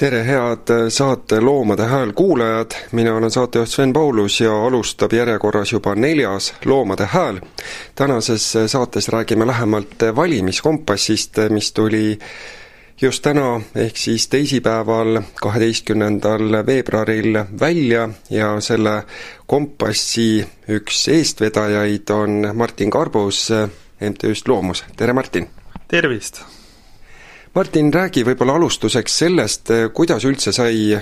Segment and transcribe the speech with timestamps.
[0.00, 5.94] tere, head saate Loomade Hääl kuulajad, mina olen saatejuht Sven Paulus ja alustab järjekorras juba
[5.94, 7.40] neljas Loomade Hääl.
[7.94, 12.18] tänases saates räägime lähemalt valimiskompassist, mis tuli
[13.00, 19.02] just täna, ehk siis teisipäeval, kaheteistkümnendal veebruaril välja ja selle
[19.46, 23.50] kompassi üks eestvedajaid on Martin Karbus
[24.00, 25.50] MTÜ-st Loomus, tere Martin!
[25.88, 26.59] tervist!
[27.54, 30.94] Martin, räägi võib-olla alustuseks sellest, kuidas üldse sai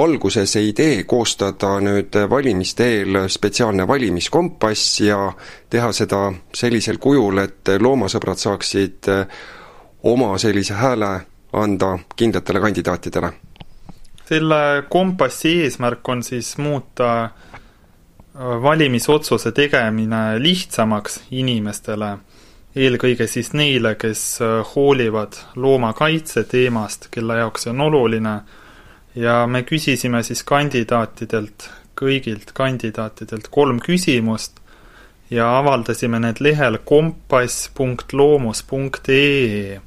[0.00, 5.18] alguse see idee koostada nüüd valimiste eel spetsiaalne valimiskompass ja
[5.70, 6.22] teha seda
[6.56, 9.10] sellisel kujul, et loomasõbrad saaksid
[10.08, 11.12] oma sellise hääle
[11.52, 13.32] anda kindlatele kandidaatidele?
[14.32, 17.30] selle kompassi eesmärk on siis muuta
[18.62, 22.14] valimisotsuse tegemine lihtsamaks inimestele
[22.76, 28.34] eelkõige siis neile, kes äh, hoolivad loomakaitse teemast, kelle jaoks see on oluline,
[29.14, 34.62] ja me küsisime siis kandidaatidelt, kõigilt kandidaatidelt kolm küsimust
[35.32, 39.80] ja avaldasime need lehel kompass.loomus.ee.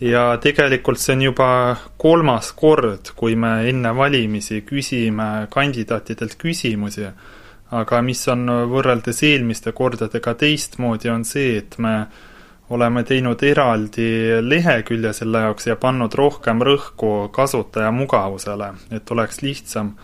[0.00, 7.06] ja tegelikult see on juba kolmas kord, kui me enne valimisi küsime kandidaatidelt küsimusi
[7.70, 11.94] aga mis on võrreldes eelmiste kordadega teistmoodi, on see, et me
[12.74, 14.08] oleme teinud eraldi
[14.42, 19.94] lehekülje selle jaoks ja pannud rohkem rõhku kasutaja mugavusele, et oleks lihtsam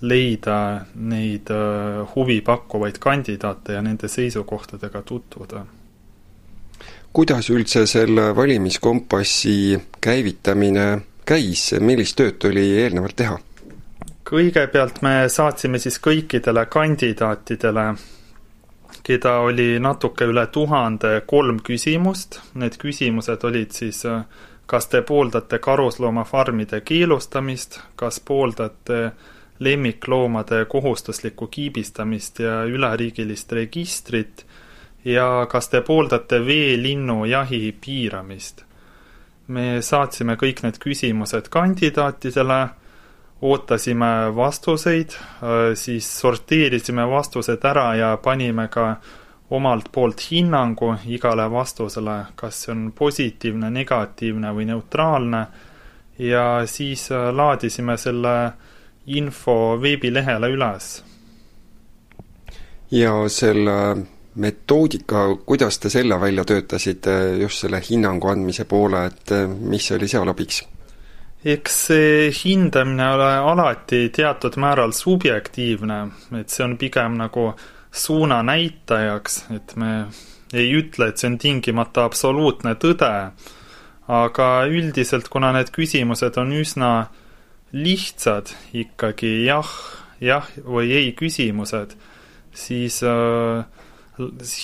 [0.00, 5.66] leida neid äh, huvipakkuvaid kandidaate ja nende seisukohtadega tutvuda.
[7.12, 13.38] kuidas üldse selle valimiskompassi käivitamine käis, millist tööd tuli eelnevalt teha?
[14.28, 17.86] Kõigepealt me saatsime siis kõikidele kandidaatidele,
[19.02, 24.04] keda oli natuke üle tuhande, kolm küsimust, need küsimused olid siis
[24.68, 29.10] kas te pooldate karusloomafarmide keelustamist, kas pooldate
[29.64, 34.44] lemmikloomade kohustuslikku kiibistamist ja üleriigilist registrit?
[35.04, 38.64] Ja kas te pooldate veelinnujahi piiramist.
[39.48, 42.58] me saatsime kõik need küsimused kandidaatidele
[43.42, 48.96] ootasime vastuseid, äh, siis sorteerisime vastused ära ja panime ka
[49.50, 55.46] omalt poolt hinnangu igale vastusele, kas see on positiivne, negatiivne või neutraalne,
[56.18, 58.34] ja siis äh, laadisime selle
[59.06, 61.04] info veebilehele üles.
[62.90, 63.96] ja selle
[64.34, 70.08] metoodika, kuidas te selle välja töötasite, just selle hinnangu andmise poole, et äh, mis oli
[70.08, 70.64] seal abiks?
[71.44, 75.98] Eks see hindamine ole alati teatud määral subjektiivne,
[76.40, 77.52] et see on pigem nagu
[77.94, 79.92] suunanäitajaks, et me
[80.52, 83.12] ei ütle, et see on tingimata absoluutne tõde,
[84.08, 86.92] aga üldiselt, kuna need küsimused on üsna
[87.72, 89.68] lihtsad ikkagi jah,
[90.24, 91.94] jah või ei küsimused,
[92.56, 93.64] siis äh,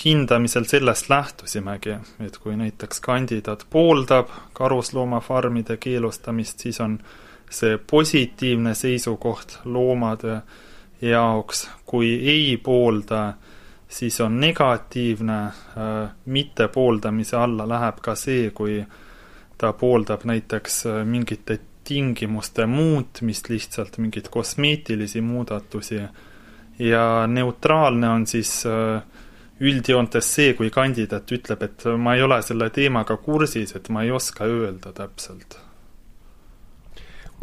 [0.05, 6.99] hindamisel sellest lähtusimegi, et kui näiteks kandidaat pooldab karusloomafarmide keelustamist, siis on
[7.51, 10.41] see positiivne seisukoht loomade
[11.03, 13.33] jaoks, kui ei poolda,
[13.89, 18.81] siis on negatiivne, äh, mittepooldamise alla läheb ka see, kui
[19.59, 26.01] ta pooldab näiteks äh, mingite tingimuste muutmist, lihtsalt mingeid kosmeetilisi muudatusi,
[26.79, 29.03] ja neutraalne on siis äh,
[29.61, 34.11] üldjoontes see, kui kandidaat ütleb, et ma ei ole selle teemaga kursis, et ma ei
[34.11, 35.59] oska öelda täpselt.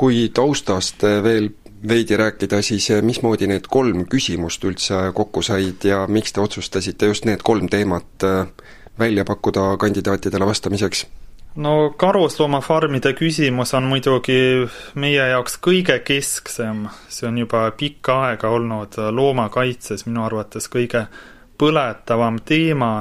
[0.01, 1.51] kui taustast veel
[1.87, 7.25] veidi rääkida, siis mismoodi need kolm küsimust üldse kokku said ja miks te otsustasite just
[7.25, 8.47] need kolm teemat äh,
[8.99, 11.05] välja pakkuda kandidaatidele vastamiseks?
[11.55, 14.37] no karusloomafarmide küsimus on muidugi
[14.95, 21.05] meie jaoks kõige kesksem, see on juba pikka aega olnud loomakaitses minu arvates kõige
[21.61, 22.93] põletavam teema,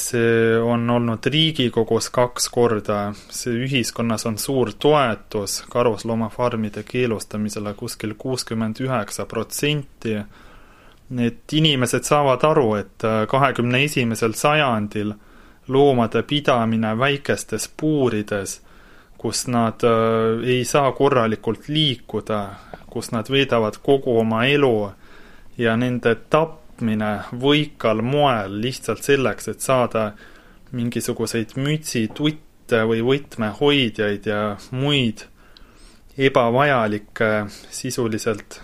[0.00, 3.00] see on olnud Riigikogus kaks korda,
[3.32, 10.16] see ühiskonnas on suur toetus karusloomafarmide keelustamisele, kuskil kuuskümmend üheksa protsenti.
[11.10, 15.12] Need inimesed saavad aru, et kahekümne esimesel sajandil
[15.68, 18.60] loomade pidamine väikestes puurides,
[19.18, 22.40] kus nad äh, ei saa korralikult liikuda,
[22.90, 24.90] kus nad veedavad kogu oma elu
[25.58, 30.14] ja nende tapp tapmine võikal moel lihtsalt selleks, et saada
[30.72, 35.26] mingisuguseid mütsitutte või võtmehoidjaid ja muid
[36.16, 38.60] ebavajalikke sisuliselt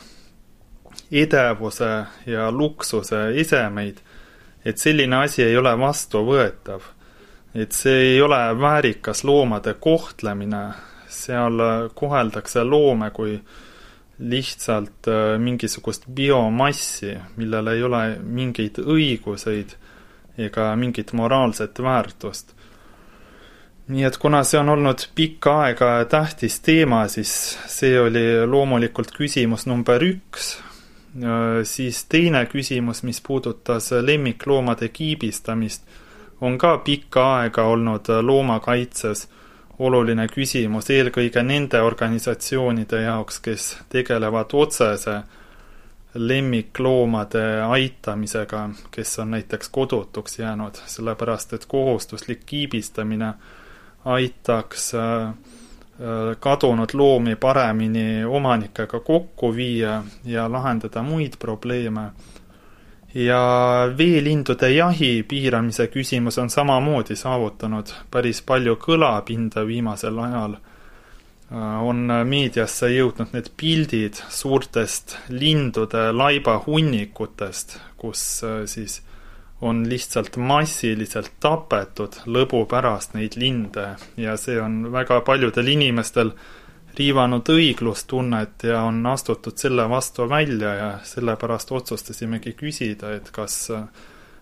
[1.12, 4.00] edevuse ja luksuse esemeid,
[4.64, 6.80] et selline asi ei ole vastuvõetav.
[7.54, 10.74] et see ei ole väärikas loomade kohtlemine,
[11.08, 13.40] seal koheldakse loome kui
[14.18, 15.08] lihtsalt
[15.38, 19.74] mingisugust biomassi, millel ei ole mingeid õiguseid
[20.38, 22.54] ega mingit moraalset väärtust.
[23.86, 27.30] nii et kuna see on olnud pikka aega tähtis teema, siis
[27.70, 30.56] see oli loomulikult küsimus number üks,
[31.62, 35.86] siis teine küsimus, mis puudutas lemmikloomade kiibistamist,
[36.40, 39.28] on ka pikka aega olnud loomakaitses
[39.78, 45.20] oluline küsimus, eelkõige nende organisatsioonide jaoks, kes tegelevad otsese
[46.16, 53.34] lemmikloomade aitamisega, kes on näiteks kodutuks jäänud, sellepärast et kohustuslik kiibistamine
[54.04, 55.34] aitaks äh, äh,
[56.40, 62.10] kadunud loomi paremini omanikega kokku viia ja lahendada muid probleeme.
[63.14, 63.40] Ja
[63.98, 70.56] veelindude jahi piiramise küsimus on samamoodi saavutanud päris palju kõlapinda viimasel ajal.
[71.46, 79.00] Äh, on meediasse jõudnud need pildid suurtest lindude laibahunnikutest, kus äh, siis
[79.60, 83.94] on lihtsalt massiliselt tapetud lõbu pärast neid linde.
[84.20, 86.34] Ja see on väga paljudel inimestel
[86.98, 93.86] riivanud õiglustunnet ja on astutud selle vastu välja ja sellepärast otsustasimegi küsida, et kas äh,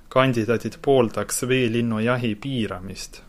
[0.09, 3.23] kandidaadid pooldaks veelinnujahi piiramist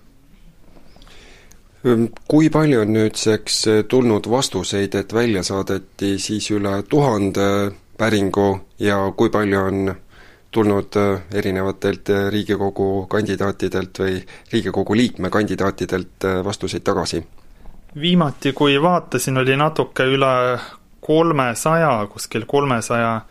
[2.28, 7.46] kui palju on nüüdseks eh, tulnud vastuseid, et välja saadeti siis üle tuhande
[7.98, 8.48] päringu
[8.82, 9.94] ja kui palju on
[10.52, 10.98] tulnud
[11.36, 14.20] erinevatelt Riigikogu kandidaatidelt või
[14.52, 17.22] Riigikogu liikme kandidaatidelt vastuseid tagasi?
[18.02, 20.60] Viimati, kui vaatasin, oli natuke üle
[21.06, 23.22] kolmesaja, kuskil kolmesaja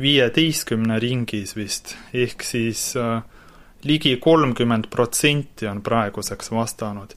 [0.00, 3.22] viieteistkümne ringis vist, ehk siis äh,
[3.84, 7.14] ligi kolmkümmend protsenti on praeguseks vastanud.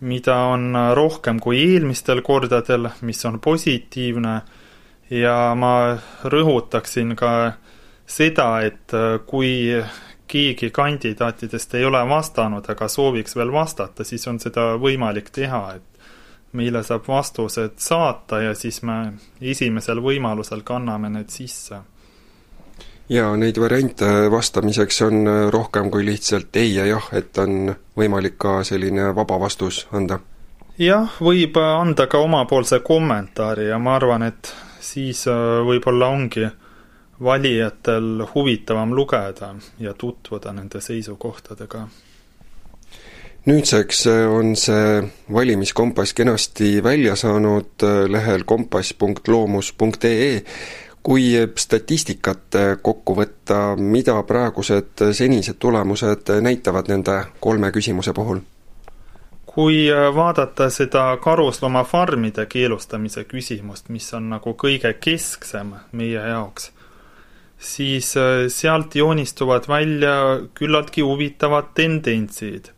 [0.00, 4.40] Mida on rohkem kui eelmistel kordadel, mis on positiivne.
[5.10, 5.94] Ja ma
[6.24, 7.30] rõhutaksin ka
[8.06, 8.92] seda, et
[9.28, 9.70] kui
[10.26, 15.93] keegi kandidaatidest ei ole vastanud, aga sooviks veel vastata, siis on seda võimalik teha, et
[16.54, 18.98] meile saab vastused saata ja siis me
[19.40, 21.80] esimesel võimalusel kanname need sisse
[23.08, 28.62] jaa, neid variante vastamiseks on rohkem kui lihtsalt ei ja jah, et on võimalik ka
[28.64, 30.20] selline vaba vastus anda?
[30.78, 36.48] jah, võib anda ka omapoolse kommentaari ja ma arvan, et siis äh, võib-olla ongi
[37.24, 41.86] valijatel huvitavam lugeda ja tutvuda nende seisukohtadega.
[43.46, 45.02] Nüüdseks äh, on see
[45.32, 50.44] valimiskompass kenasti välja saanud äh, lehel kompass.loomus.ee
[51.04, 58.40] kui statistikat kokku võtta, mida praegused senised tulemused näitavad nende kolme küsimuse puhul?
[59.54, 66.72] kui vaadata seda karusloomafarmide keelustamise küsimust, mis on nagu kõige kesksem meie jaoks,
[67.58, 68.10] siis
[68.50, 70.16] sealt joonistuvad välja
[70.58, 72.72] küllaltki huvitavad tendentsid.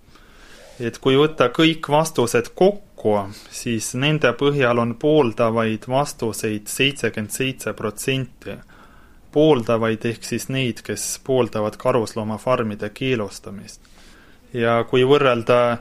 [0.80, 3.16] Et kui võtta kõik vastused kokku,
[3.54, 8.56] siis nende põhjal on pooldavaid vastuseid seitsekümmend seitse protsenti.
[9.32, 13.80] pooldavaid ehk siis neid, kes pooldavad karusloomafarmide keelustamist.
[14.52, 15.78] ja kui võrrelda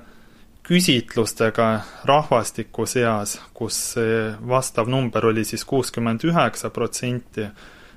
[0.63, 3.95] küsitlustega rahvastiku seas, kus
[4.47, 7.47] vastav number oli siis kuuskümmend üheksa protsenti,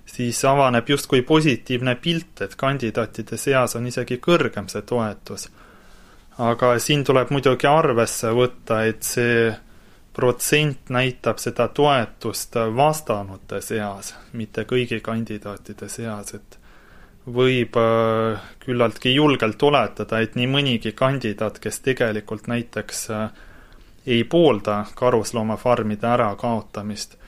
[0.05, 5.49] siis avaneb justkui positiivne pilt, et kandidaatide seas on isegi kõrgem see toetus
[6.38, 9.49] aga siin tuleb muidugi arvesse võtta, et see
[10.14, 16.59] protsent näitab seda toetust vastanute seas, mitte kõigi kandidaatide seas, et
[17.28, 23.28] võib äh, küllaltki julgelt oletada, et nii mõnigi kandidaat, kes tegelikult näiteks äh,
[24.07, 27.18] ei poolda karusloomafarmide ärakaotamist,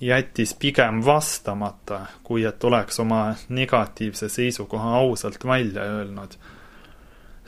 [0.00, 6.38] jättis pigem vastamata, kui et oleks oma negatiivse seisukoha ausalt välja öelnud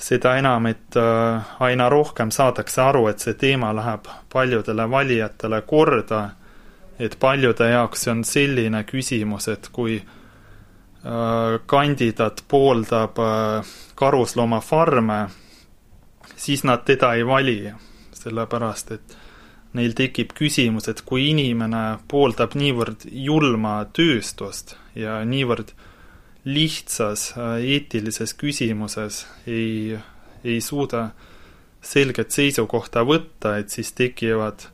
[0.03, 6.23] seda enam, et äh, aina rohkem saadakse aru, et see teema läheb paljudele valijatele korda,
[6.99, 15.21] et paljude jaoks on selline küsimus, et kui äh, kandidaat pooldab äh, karusloomafarme,
[16.37, 17.59] siis nad teda ei vali,
[18.19, 19.17] sellepärast et
[19.79, 25.89] neil tekib küsimus, et kui inimene pooldab niivõrd julma tööstust ja niivõrd äh,
[26.45, 29.99] lihtsas äh, eetilises küsimuses ei,
[30.45, 31.11] ei suuda
[31.83, 34.67] selget seisukohta võtta, et siis tekivad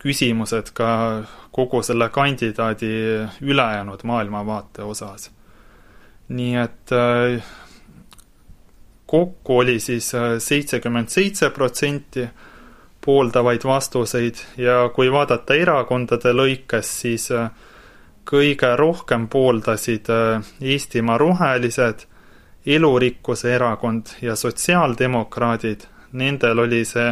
[0.00, 0.88] küsimused ka
[1.54, 2.92] kogu selle kandidaadi
[3.40, 5.30] ülejäänud maailmavaate osas.
[6.28, 7.44] nii et äh,
[9.06, 12.28] kokku oli siis äh, seitsekümmend seitse protsenti
[13.04, 17.28] pooldavaid vastuseid ja kui vaadata erakondade lõikes, siis
[18.24, 20.08] kõige rohkem pooldasid
[20.60, 22.06] Eestimaa Rohelised,
[22.66, 27.10] Elurikkuse Erakond ja sotsiaaldemokraadid, nendel oli see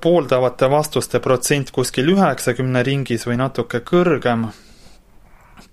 [0.00, 4.48] pooldavate vastuste protsent kuskil üheksakümne ringis või natuke kõrgem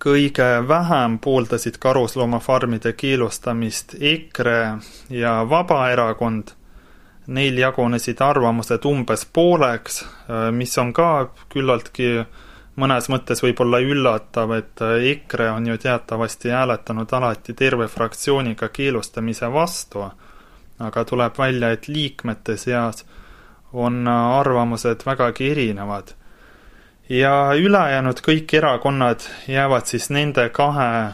[0.02, 4.78] kõige vähem pooldasid karusloomafarmide keelustamist EKRE
[5.10, 6.52] ja Vabaerakond.
[7.28, 10.04] Neil jagunesid arvamused umbes pooleks,
[10.54, 12.20] mis on ka küllaltki
[12.76, 20.06] mõnes mõttes võib-olla üllatav, et EKRE on ju teatavasti hääletanud alati terve fraktsiooniga keelustamise vastu,
[20.80, 23.06] aga tuleb välja, et liikmete seas
[23.74, 26.14] on arvamused vägagi erinevad.
[27.10, 31.14] Ja ülejäänud kõik erakonnad jäävad siis nende kahe äh,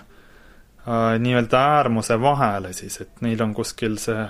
[1.20, 4.24] nii-öelda äärmuse vahele siis, et neil on kuskil see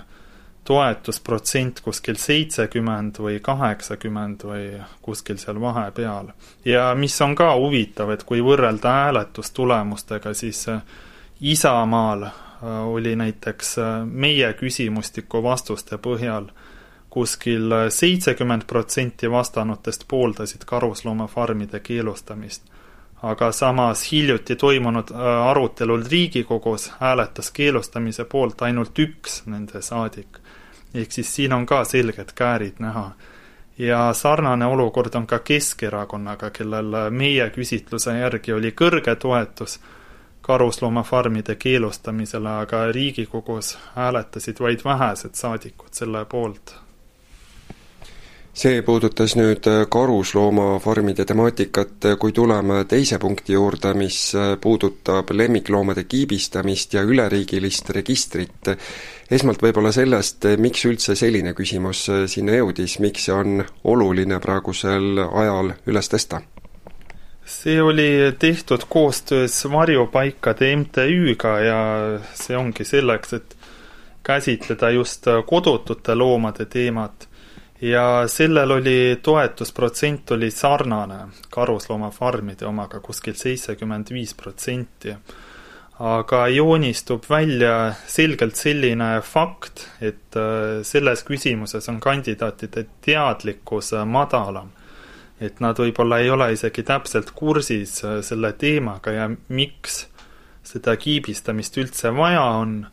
[0.63, 4.65] toetusprotsent kuskil seitsekümmend või kaheksakümmend või
[5.01, 6.31] kuskil seal vahepeal.
[6.65, 10.81] ja mis on ka huvitav, et kui võrrelda hääletustulemustega, siis äh,
[11.41, 12.33] Isamaal äh,
[12.87, 16.51] oli näiteks äh, meie küsimustiku vastuste põhjal
[17.09, 22.63] kuskil seitsekümmend protsenti vastanutest pooldasid karusloomafarmide keelustamist.
[23.23, 25.11] aga samas hiljuti toimunud
[25.49, 30.39] arutelul Riigikogus hääletas keelustamise poolt ainult üks nende saadik.
[30.93, 33.11] Ehk siis siin on ka selged käärid näha.
[33.77, 39.79] ja sarnane olukord on ka Keskerakonnaga, kellel meie küsitluse järgi oli kõrge toetus
[40.41, 46.75] karusloomafarmide keelustamisele, aga Riigikogus hääletasid vaid vähesed saadikud selle poolt
[48.53, 57.03] see puudutas nüüd karusloomafarmide temaatikat, kui tuleme teise punkti juurde, mis puudutab lemmikloomade kiibistamist ja
[57.07, 58.75] üleriigilist registrit.
[59.31, 65.23] Esmalt võib-olla sellest, miks üldse selline küsimus äh, sinna jõudis, miks see on oluline praegusel
[65.27, 66.43] ajal üles tõsta?
[67.51, 71.79] see oli tehtud koostöös Varjupaikade MTÜ-ga ja
[72.37, 73.57] see ongi selleks, et
[74.23, 77.27] käsitleda just kodutute loomade teemat
[77.81, 81.19] ja sellel oli, toetusprotsent oli sarnane
[81.49, 85.15] karusloomafarmide omaga, kuskil seitsekümmend viis protsenti.
[86.01, 94.71] Aga joonistub välja selgelt selline fakt, et äh, selles küsimuses on kandidaatide teadlikkus äh, madalam.
[95.41, 100.05] et nad võib-olla ei ole isegi täpselt kursis äh, selle teemaga ja miks
[100.63, 102.83] seda kiibistamist üldse vaja on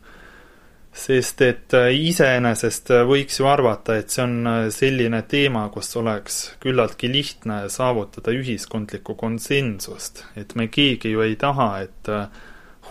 [0.99, 5.91] sest et äh, iseenesest äh, võiks ju arvata, et see on äh, selline teema, kus
[5.99, 12.13] oleks küllaltki lihtne saavutada ühiskondlikku konsensust, et me keegi ju ei taha, et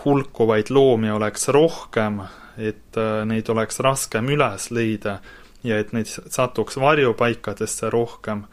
[0.05, 2.21] hulkuvaid loomi oleks rohkem,
[2.57, 5.19] et neid oleks raskem üles leida
[5.63, 8.43] ja et neid satuks varjupaikadesse rohkem.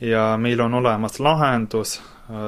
[0.00, 2.02] ja meil on olemas lahendus,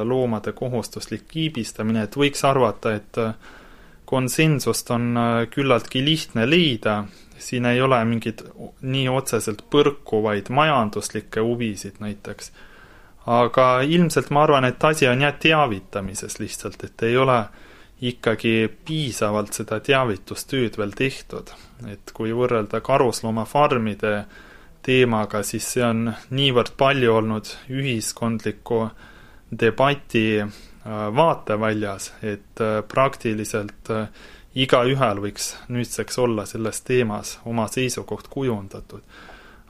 [0.05, 3.19] loomade kohustuslik kiibistamine, et võiks arvata, et
[4.07, 7.05] konsensust on äh, küllaltki lihtne leida,
[7.38, 8.45] siin ei ole mingeid
[8.81, 12.53] nii otseselt põrkuvaid majanduslikke huvisid näiteks.
[13.26, 17.41] aga ilmselt ma arvan, et asi on jah teavitamises lihtsalt, et ei ole
[18.00, 21.50] ikkagi piisavalt seda teavitustööd veel tehtud.
[21.88, 24.25] et kui võrrelda karusloomafarmide
[24.83, 28.88] teemaga, siis see on niivõrd palju olnud ühiskondliku
[29.50, 30.45] debati
[30.87, 34.05] Äh, vaateväljas, et äh, praktiliselt äh,
[34.55, 39.03] igaühel võiks nüüdseks olla selles teemas oma seisukoht kujundatud.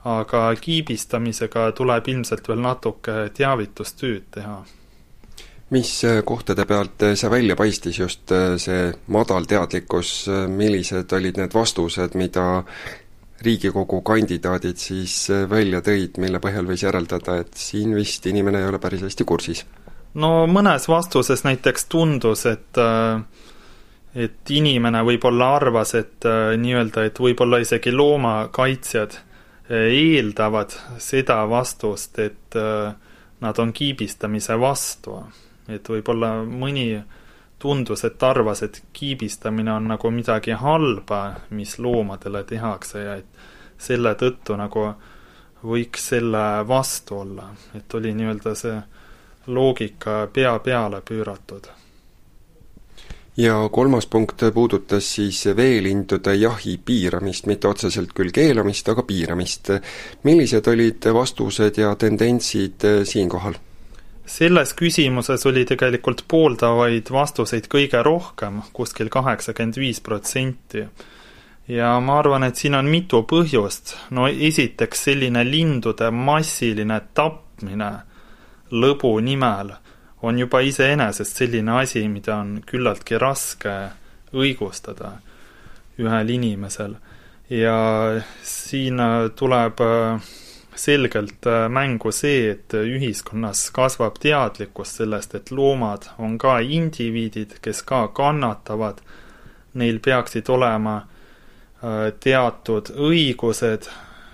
[0.05, 4.59] aga kiibistamisega tuleb ilmselt veel natuke teavitustööd teha.
[5.69, 5.89] Mis
[6.25, 8.31] kohtade pealt see välja paistis, just
[8.63, 12.63] see madal teadlikkus, millised olid need vastused, mida
[13.43, 18.79] Riigikogu kandidaadid siis välja tõid, mille põhjal võis järeldada, et siin vist inimene ei ole
[18.81, 19.65] päris hästi kursis?
[20.17, 23.21] no mõnes vastuses näiteks tundus, et äh,
[24.17, 32.19] et inimene võib-olla arvas, et äh, nii-öelda, et võib-olla isegi loomakaitsjad äh, eeldavad seda vastust,
[32.19, 32.57] et
[33.37, 35.19] nad on kiibistamise vastu.
[35.67, 37.03] Et võib-olla mõni
[37.59, 43.47] tundus, et arvas, et kiibistamine on nagu midagi halba, mis loomadele tehakse ja et
[43.77, 44.91] selle tõttu nagu
[45.65, 48.77] võiks selle vastu olla, et oli nii-öelda see
[49.47, 51.67] loogika pea peale pööratud.
[53.37, 59.69] ja kolmas punkt puudutas siis veelindude jahi piiramist, mitte otseselt küll keelamist, aga piiramist.
[60.23, 63.53] millised olid vastused ja tendentsid siinkohal?
[64.27, 70.83] Selles küsimuses oli tegelikult pooldavaid vastuseid kõige rohkem, kuskil kaheksakümmend viis protsenti.
[71.67, 73.95] ja ma arvan, et siin on mitu põhjust.
[74.11, 77.91] no esiteks selline lindude massiline tapmine
[78.71, 79.71] lõbu nimel
[80.21, 83.75] on juba iseenesest selline asi, mida on küllaltki raske
[84.33, 85.11] õigustada
[85.99, 86.95] ühel inimesel.
[87.49, 87.77] ja
[88.43, 88.99] siin
[89.35, 89.79] tuleb
[90.77, 98.07] selgelt mängu see, et ühiskonnas kasvab teadlikkus sellest, et loomad on ka indiviidid, kes ka
[98.15, 99.01] kannatavad,
[99.73, 101.01] neil peaksid olema
[101.77, 103.85] Äh, teatud õigused,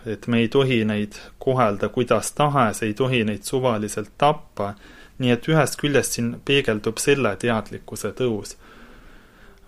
[0.08, 4.70] et me ei tohi neid kohelda kuidas tahes, ei tohi neid suvaliselt tappa,
[5.20, 8.56] nii et ühest küljest siin peegeldub selle teadlikkuse tõus.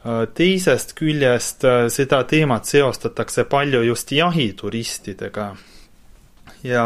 [0.08, 5.50] Äh, teisest küljest äh, seda teemat seostatakse palju just jahituristidega
[6.66, 6.86] ja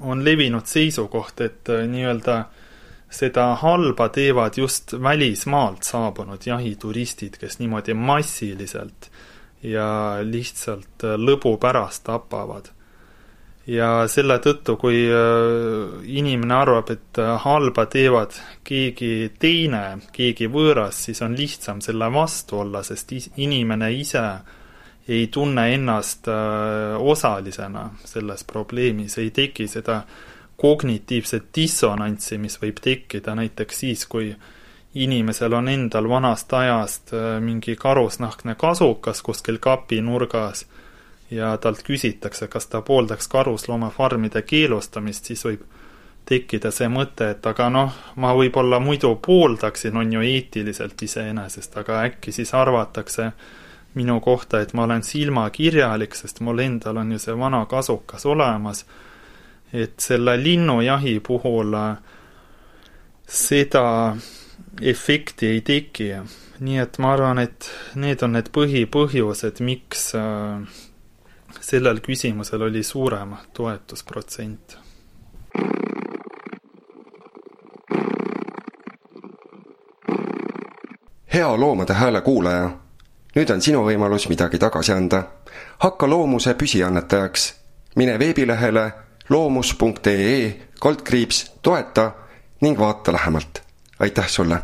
[0.00, 2.44] on levinud seisukoht, et nii-öelda
[3.10, 9.18] seda halba teevad just välismaalt saabunud jahituristid, kes niimoodi massiliselt äh,
[9.62, 12.70] ja lihtsalt äh, lõbu pärast tapavad.
[13.68, 18.32] ja selle tõttu, kui äh, inimene arvab, et äh, halba teevad
[18.64, 24.24] keegi teine, keegi võõras, siis on lihtsam selle vastu olla, sest inimene ise
[25.08, 26.28] ei tunne ennast
[26.98, 30.02] osalisena selles probleemis, ei teki seda
[30.58, 34.32] kognitiivset dissonantsi, mis võib tekkida näiteks siis, kui
[34.94, 40.66] inimesel on endal vanast ajast äh, mingi karusnahkne kasukas kuskil kapinurgas
[41.30, 45.62] ja talt küsitakse, kas ta pooldaks karusloomafarmide keelustamist, siis võib
[46.28, 52.02] tekkida see mõte, et aga noh, ma võib-olla muidu pooldaksin, on ju eetiliselt iseenesest, aga
[52.08, 53.30] äkki siis arvatakse
[53.98, 58.84] minu kohta, et ma olen silmakirjalik, sest mul endal on ju see vana kasukas olemas.
[59.72, 61.96] et selle linnujahi puhul äh,
[63.28, 64.16] seda
[64.80, 66.12] efekti ei teki.
[66.60, 70.64] nii et ma arvan, et need on need põhipõhjused, miks äh,
[71.60, 74.78] sellel küsimusel oli suurem toetusprotsent.
[81.38, 82.70] hea Loomade Hääle kuulaja,
[83.36, 85.22] nüüd on sinu võimalus midagi tagasi anda.
[85.78, 87.54] hakka loomuse püsiannetajaks.
[87.96, 88.92] mine veebilehele
[89.28, 92.12] loomus.ee kaldkriips toeta
[92.60, 93.62] ning vaata lähemalt
[93.98, 94.62] aitäh sulle!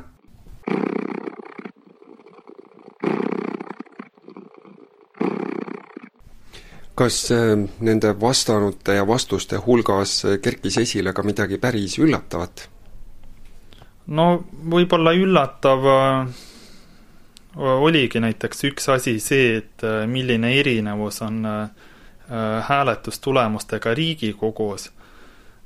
[6.95, 12.69] kas äh, nende vastanute ja vastuste hulgas kerkis esile ka midagi päris üllatavat?
[14.07, 16.29] no võib-olla üllatav äh,
[17.57, 21.43] oligi näiteks üks asi see, et äh, milline erinevus on
[22.69, 24.93] hääletustulemustega Riigikogus.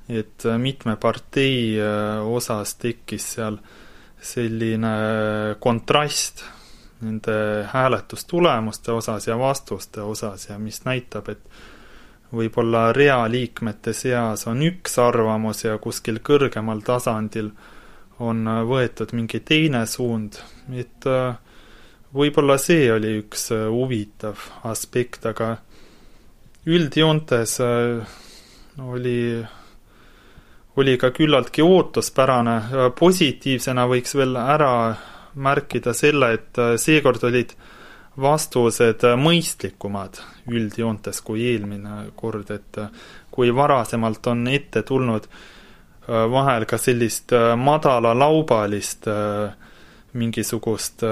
[0.09, 3.59] Et äh, mitme partei äh, osas tekkis seal
[4.21, 4.93] selline
[5.61, 6.43] kontrast
[7.01, 11.45] nende hääletustulemuste osas ja vastuste osas ja mis näitab, et
[12.33, 17.53] võib-olla realiikmete seas on üks arvamus ja kuskil kõrgemal tasandil
[18.19, 20.41] on äh, võetud mingi teine suund,
[20.73, 21.07] et
[22.15, 25.57] võib-olla see oli üks huvitav aspekt, aga
[26.69, 27.59] üldjoontes
[28.79, 29.21] oli
[30.79, 32.61] oli ka küllaltki ootuspärane.
[32.99, 34.97] positiivsena võiks veel ära
[35.35, 37.55] märkida selle, et äh, seekord olid
[38.19, 42.91] vastused äh, mõistlikumad üldjoontes kui eelmine kord, et äh,
[43.31, 45.29] kui varasemalt on ette tulnud
[46.09, 49.05] vahel ka sellist madalalaubalist
[50.17, 51.03] mingisugust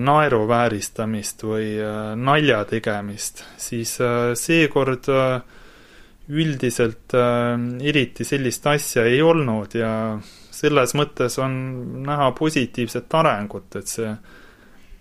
[0.00, 1.74] naeruvääristamist või
[2.16, 3.92] nalja tegemist, siis
[4.40, 5.42] seekord äh,
[6.28, 7.54] üldiselt äh,
[7.88, 9.92] eriti sellist asja ei olnud ja
[10.58, 11.54] selles mõttes on
[12.04, 14.10] näha positiivset arengut, et see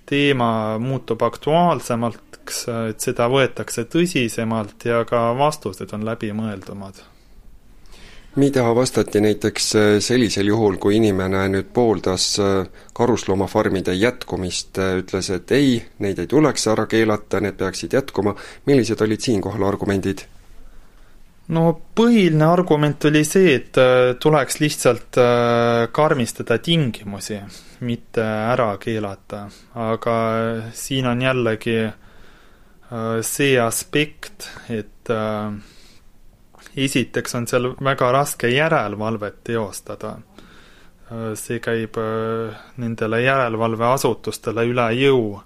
[0.07, 7.01] teema muutub aktuaalsemaks, et seda võetakse tõsisemalt ja ka vastused on läbimõeldumad.
[8.37, 15.31] Mida vastati näiteks äh, sellisel juhul, kui inimene nüüd pooldas äh, karusloomafarmide jätkumist, äh, ütles,
[15.33, 18.35] et ei, neid ei tuleks ära keelata, need peaksid jätkuma,
[18.69, 20.27] millised olid siinkohal argumendid?
[21.53, 27.39] no põhiline argument oli see, et äh, tuleks lihtsalt äh, karmistada tingimusi,
[27.87, 29.45] mitte ära keelata,
[29.87, 30.17] aga
[30.75, 31.95] siin on jällegi äh,
[33.23, 35.11] see aspekt, et
[36.77, 40.17] esiteks on seal väga raske järelevalvet teostada.
[41.35, 41.95] see käib
[42.77, 45.41] nendele järelevalveasutustele üle jõu.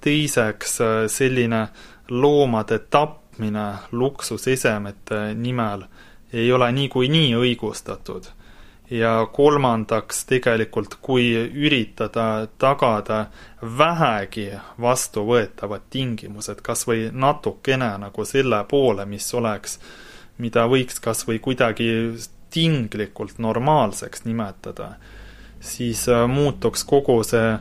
[0.00, 0.78] teiseks
[1.08, 1.68] selline
[2.10, 5.84] loomade tapmine luksusesemete nimel
[6.34, 8.24] ei ole niikuinii õigustatud.
[8.90, 11.30] ja kolmandaks tegelikult, kui
[11.66, 13.26] üritada tagada
[13.78, 19.78] vähegi vastuvõetavad tingimused, kas või natukene nagu selle poole, mis oleks,
[20.38, 21.90] mida võiks kas või kuidagi
[22.54, 24.94] tinglikult normaalseks nimetada,
[25.60, 27.56] siis äh, muutuks kogu see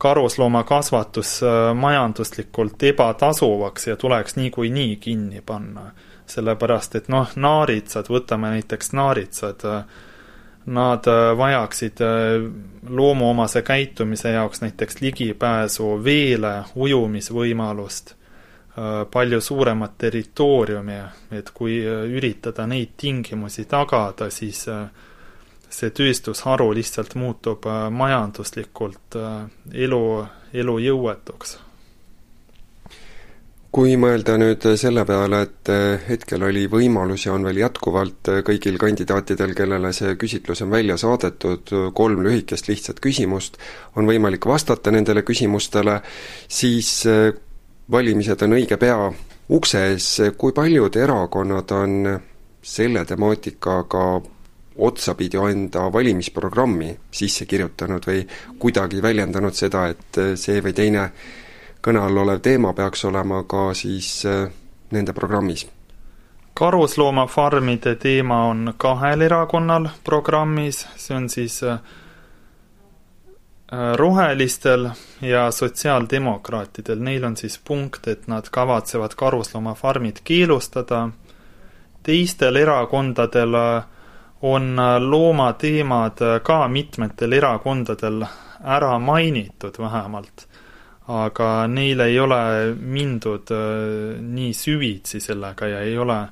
[0.00, 5.90] karusloomakasvatus äh, majanduslikult ebatasuvaks ja tuleks niikuinii kinni panna.
[6.30, 9.80] sellepärast, et noh, naaritsad, võtame näiteks naaritsad, äh,
[10.70, 11.98] nad vajaksid
[12.88, 18.14] loomuomase käitumise jaoks näiteks ligipääsu veele, ujumisvõimalust,
[19.10, 20.98] palju suuremat territooriumi,
[21.36, 24.68] et kui üritada neid tingimusi tagada, siis
[25.70, 29.42] see tööstusharu lihtsalt muutub äh, majanduslikult äh,
[29.86, 30.04] elu,
[30.52, 31.58] elujõuetuks.
[33.70, 38.80] kui mõelda nüüd selle peale, et äh, hetkel oli võimalus ja on veel jätkuvalt kõigil
[38.82, 43.60] kandidaatidel, kellele see küsitlus on välja saadetud, kolm lühikest lihtsat küsimust,
[43.94, 46.00] on võimalik vastata nendele küsimustele,
[46.48, 47.06] siis
[47.90, 49.10] valimised on õige pea
[49.50, 51.96] ukse ees, kui paljud erakonnad on
[52.62, 54.04] selle temaatikaga
[54.80, 58.22] otsapidi enda valimisprogrammi sisse kirjutanud või
[58.58, 61.10] kuidagi väljendanud seda, et see või teine
[61.84, 64.48] kõne all olev teema peaks olema ka siis äh,
[64.92, 65.66] nende programmis?
[66.60, 71.78] karusloomafarmide teema on kahel erakonnal programmis, see on siis äh,
[73.96, 74.88] rohelistel
[75.22, 81.08] ja sotsiaaldemokraatidel, neil on siis punkt, et nad kavatsevad karusloomafarmid keelustada,
[82.02, 83.84] teistel erakondadel äh,
[84.40, 88.24] on äh, loomateemad äh, ka mitmetel erakondadel
[88.64, 90.46] ära mainitud vähemalt,
[91.08, 92.40] aga neil ei ole
[92.80, 96.22] mindud äh, nii süvitsi sellega ja ei ole,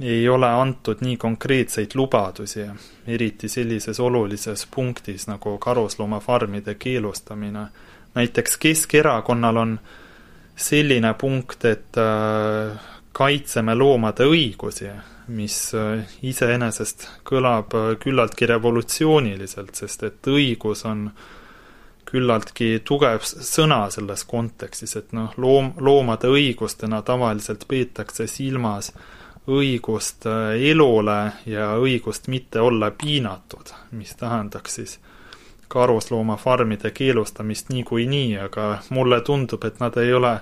[0.00, 2.64] ei ole antud nii konkreetseid lubadusi,
[3.06, 7.66] eriti sellises olulises punktis nagu karusloomafarmide keelustamine.
[8.14, 9.80] näiteks Keskerakonnal on
[10.56, 11.96] selline punkt, et
[13.12, 14.90] kaitseme loomade õigusi
[15.30, 21.08] mis äh, iseenesest kõlab äh, küllaltki revolutsiooniliselt, sest et õigus on
[22.10, 28.90] küllaltki tugev sõna selles kontekstis, et noh, loom, loomade õigustena tavaliselt peetakse silmas
[29.50, 34.98] õigust äh, elule ja õigust mitte olla piinatud, mis tähendaks siis
[35.70, 40.40] karusloomafarmide keelustamist niikuinii, aga mulle tundub, et nad ei ole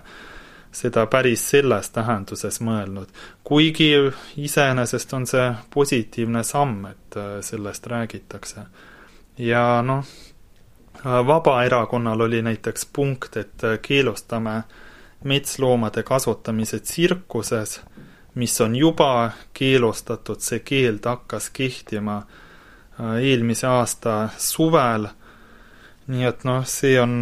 [0.73, 3.09] seda päris selles tähenduses mõelnud.
[3.44, 3.90] kuigi
[4.37, 8.66] iseenesest on see positiivne samm, et äh, sellest räägitakse.
[9.38, 10.05] ja noh,
[10.97, 14.62] äh, Vabaerakonnal oli näiteks punkt, et keelustame
[15.25, 17.81] metsloomade kasvatamise tsirkuses,
[18.35, 22.21] mis on juba keelustatud, see keeld hakkas kehtima
[22.99, 25.07] eelmise aasta suvel,
[26.11, 27.21] nii et noh, see on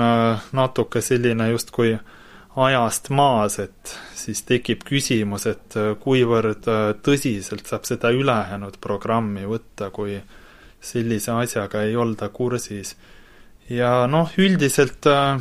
[0.57, 2.05] natuke selline justkui äh,
[2.57, 9.45] ajast maas, et siis tekib küsimus, et äh, kuivõrd äh, tõsiselt saab seda ülejäänud programmi
[9.49, 10.17] võtta, kui
[10.81, 12.97] sellise asjaga ei olda kursis.
[13.69, 15.37] ja noh, üldiselt äh,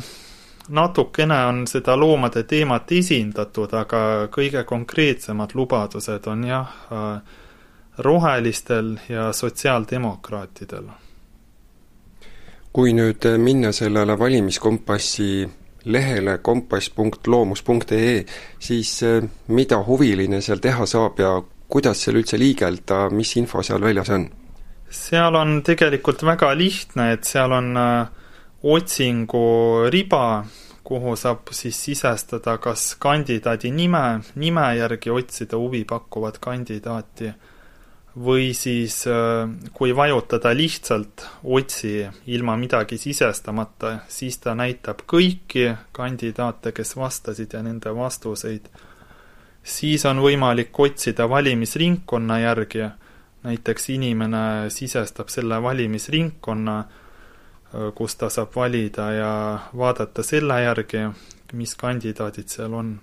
[0.68, 6.72] natukene on seda loomade teemat esindatud, aga kõige konkreetsemad lubadused on jah,
[7.98, 10.88] rohelistel ja sotsiaaldemokraatidel.
[12.72, 15.48] kui nüüd minna sellele valimiskompassi
[15.86, 18.24] lehele kompass.loomus.ee,
[18.58, 21.30] siis äh, mida huviline seal teha saab ja
[21.68, 24.28] kuidas seal üldse liigelda, mis info seal väljas on?
[24.90, 28.25] seal on tegelikult väga lihtne, et seal on äh,
[28.62, 30.44] otsinguriba,
[30.84, 37.32] kuhu saab siis sisestada kas kandidaadi nime, nime järgi otsida huvipakkuvat kandidaati
[38.16, 46.72] või siis äh, kui vajutada lihtsalt otsi ilma midagi sisestamata, siis ta näitab kõiki kandidaate,
[46.72, 48.68] kes vastasid ja nende vastuseid.
[49.62, 52.88] siis on võimalik otsida valimisringkonna järgi,
[53.42, 56.84] näiteks inimene sisestab selle valimisringkonna,
[57.94, 59.32] kus ta saab valida ja
[59.76, 61.04] vaadata selle järgi,
[61.52, 62.96] mis kandidaadid seal on.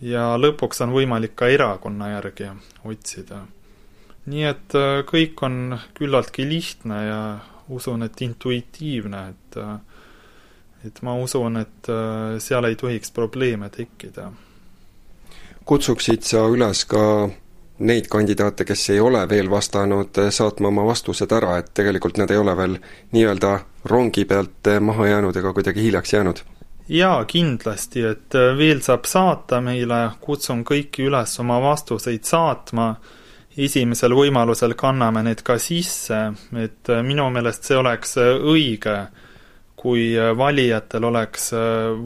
[0.00, 2.50] ja lõpuks on võimalik ka erakonna järgi
[2.84, 3.42] otsida
[4.28, 7.20] nii et äh, kõik on küllaltki lihtne ja
[7.72, 9.76] usun, et intuitiivne, et äh,
[10.86, 14.30] et ma usun, et äh, seal ei tohiks probleeme tekkida.
[15.68, 17.02] kutsuksid sa üles ka
[17.78, 22.40] neid kandidaate, kes ei ole veel vastanud, saatma oma vastused ära, et tegelikult nad ei
[22.40, 22.78] ole veel
[23.14, 26.42] nii-öelda rongi pealt maha jäänud ega kuidagi hiljaks jäänud?
[26.88, 32.94] jaa, kindlasti, et veel saab saata meile, kutsun kõiki üles oma vastuseid saatma
[33.58, 36.20] esimesel võimalusel kanname need ka sisse,
[36.56, 38.96] et minu meelest see oleks õige,
[39.78, 41.52] kui valijatel oleks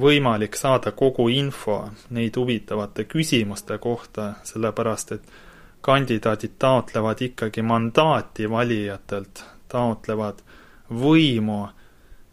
[0.01, 1.79] võimalik saada kogu info
[2.13, 5.33] neid huvitavate küsimuste kohta, sellepärast et
[5.83, 10.43] kandidaadid taotlevad ikkagi mandaati valijatelt, taotlevad
[11.03, 11.63] võimu,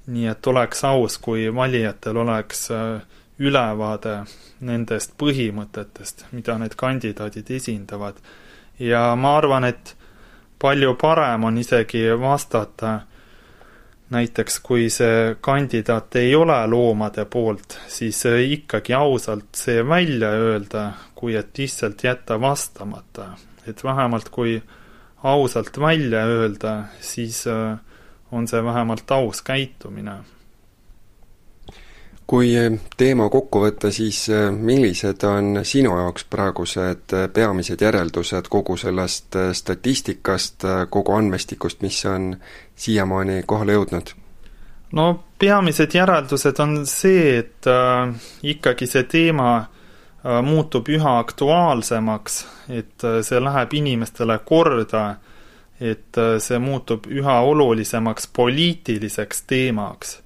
[0.10, 3.02] nii et oleks aus, kui valijatel oleks äh,
[3.40, 4.24] ülevaade
[4.66, 8.16] nendest põhimõtetest, mida need kandidaadid esindavad.
[8.80, 9.96] ja ma arvan, et
[10.60, 13.00] palju parem on isegi vastata
[14.10, 20.86] näiteks kui see kandidaat ei ole loomade poolt, siis äh, ikkagi ausalt see välja öelda,
[21.20, 23.30] kui et lihtsalt jätta vastamata.
[23.68, 24.62] et vähemalt kui
[25.24, 27.78] ausalt välja öelda, siis äh,
[28.32, 30.14] on see vähemalt aus käitumine.
[32.28, 32.54] kui
[32.98, 39.36] teema kokku võtta, siis äh, millised on sinu jaoks praegused äh, peamised järeldused kogu sellest
[39.36, 42.38] äh, statistikast, kogu andmestikust, mis on
[42.76, 44.14] siiamaani kohale jõudnud?
[44.92, 48.16] no peamised järeldused on see, et äh,
[48.56, 49.68] ikkagi see teema äh,
[50.44, 55.18] muutub üha aktuaalsemaks, et äh, see läheb inimestele korda äh,
[55.80, 60.20] et äh, see muutub üha olulisemaks poliitiliseks teemaks.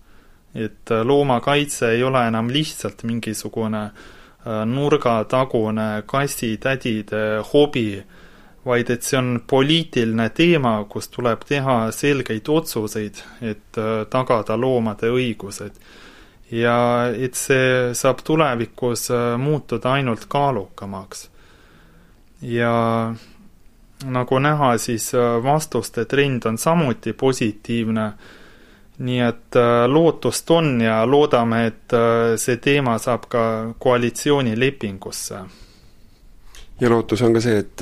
[0.56, 8.04] et äh, loomakaitse ei ole enam lihtsalt mingisugune äh, nurgatagune kassitädide hobi,
[8.66, 13.80] vaid et see on poliitiline teema, kus tuleb teha selgeid otsuseid, et
[14.10, 15.76] tagada loomade õigused.
[16.54, 16.78] Ja
[17.18, 19.08] et see saab tulevikus
[19.42, 21.30] muutuda ainult kaalukamaks.
[22.42, 22.74] ja
[24.06, 28.12] nagu näha, siis äh, vastuste trend on samuti positiivne,
[28.98, 33.44] nii et äh, lootust on ja loodame, et äh, see teema saab ka
[33.80, 35.39] koalitsioonilepingusse.
[36.82, 37.82] ja lootus on ka see, et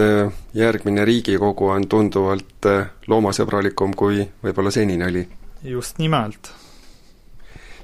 [0.54, 2.70] järgmine Riigikogu on tunduvalt
[3.08, 5.28] loomasõbralikum, kui võib-olla senini oli?
[5.64, 6.61] just nimelt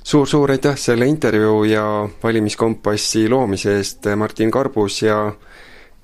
[0.08, 5.34] suur-suur aitäh selle intervjuu ja valimiskompassi loomise eest, Martin Karbus ja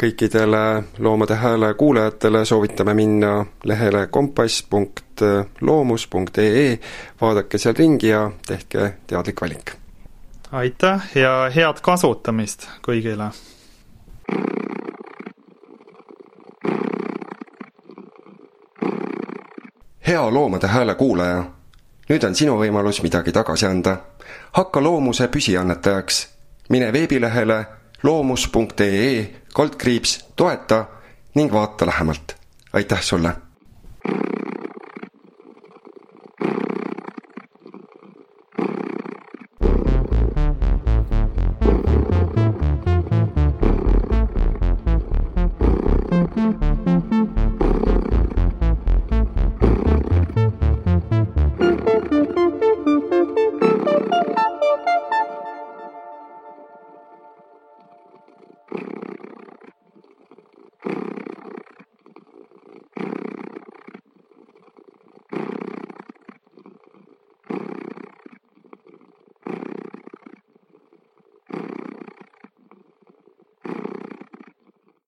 [0.04, 6.80] kõikidele Loomade Hääle kuulajatele soovitame minna lehele kompass.loomus.ee,
[7.22, 9.72] vaadake seal ringi ja tehke teadlik valik.
[10.52, 13.32] aitäh ja head kasutamist kõigile!
[20.08, 21.44] hea Loomade Hääle kuulaja,
[22.10, 23.98] nüüd on sinu võimalus midagi tagasi anda.
[24.52, 26.28] hakka loomuse püsiannetajaks.
[26.70, 27.66] mine veebilehele
[28.04, 30.86] loomus.ee kaldkriips toeta
[31.36, 32.36] ning vaata lähemalt.
[32.74, 33.53] aitäh sulle!